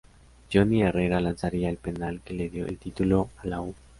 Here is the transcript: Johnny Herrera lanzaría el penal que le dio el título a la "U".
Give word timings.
Johnny 0.51 0.81
Herrera 0.81 1.19
lanzaría 1.19 1.69
el 1.69 1.77
penal 1.77 2.21
que 2.25 2.33
le 2.33 2.49
dio 2.49 2.65
el 2.65 2.79
título 2.79 3.29
a 3.37 3.45
la 3.45 3.61
"U". 3.61 3.75